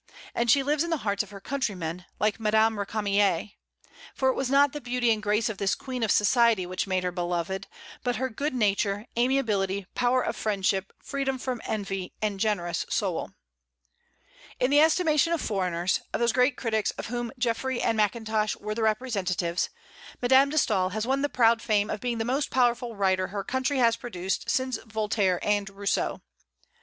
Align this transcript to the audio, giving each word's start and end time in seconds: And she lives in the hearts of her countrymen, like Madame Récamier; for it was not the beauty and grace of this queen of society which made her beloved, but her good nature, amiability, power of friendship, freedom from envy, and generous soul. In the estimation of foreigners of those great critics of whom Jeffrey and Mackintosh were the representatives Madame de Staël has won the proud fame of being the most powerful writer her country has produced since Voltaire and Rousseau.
And 0.33 0.49
she 0.49 0.63
lives 0.63 0.83
in 0.83 0.89
the 0.89 0.97
hearts 1.05 1.21
of 1.21 1.29
her 1.29 1.39
countrymen, 1.39 2.05
like 2.19 2.39
Madame 2.39 2.75
Récamier; 2.75 3.53
for 4.15 4.29
it 4.29 4.33
was 4.33 4.49
not 4.49 4.73
the 4.73 4.81
beauty 4.81 5.11
and 5.11 5.21
grace 5.21 5.47
of 5.47 5.59
this 5.59 5.75
queen 5.75 6.01
of 6.01 6.09
society 6.09 6.65
which 6.65 6.87
made 6.87 7.03
her 7.03 7.11
beloved, 7.11 7.67
but 8.03 8.15
her 8.15 8.27
good 8.27 8.55
nature, 8.55 9.05
amiability, 9.15 9.85
power 9.93 10.23
of 10.23 10.35
friendship, 10.35 10.91
freedom 11.03 11.37
from 11.37 11.61
envy, 11.65 12.13
and 12.19 12.39
generous 12.39 12.83
soul. 12.89 13.29
In 14.59 14.71
the 14.71 14.79
estimation 14.79 15.33
of 15.33 15.39
foreigners 15.39 15.99
of 16.15 16.19
those 16.19 16.33
great 16.33 16.57
critics 16.57 16.89
of 16.97 17.05
whom 17.05 17.31
Jeffrey 17.37 17.79
and 17.79 17.95
Mackintosh 17.95 18.55
were 18.55 18.73
the 18.73 18.81
representatives 18.81 19.69
Madame 20.19 20.49
de 20.49 20.57
Staël 20.57 20.93
has 20.93 21.05
won 21.05 21.21
the 21.21 21.29
proud 21.29 21.61
fame 21.61 21.91
of 21.91 22.01
being 22.01 22.17
the 22.17 22.25
most 22.25 22.49
powerful 22.49 22.95
writer 22.95 23.27
her 23.27 23.43
country 23.43 23.77
has 23.77 23.95
produced 23.95 24.49
since 24.49 24.79
Voltaire 24.83 25.39
and 25.43 25.69
Rousseau. 25.69 26.23